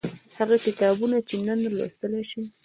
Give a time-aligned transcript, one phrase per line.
[0.39, 2.43] هغه کتابونه چې نن لوستلای شئ